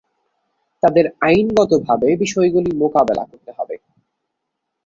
তাদের 0.83 1.05
আইনগতভাবে 1.21 2.09
বিষয়গুলি 2.23 2.71
মোকাবেলা 2.81 3.23
করতে 3.31 3.51
হবে। 3.57 3.75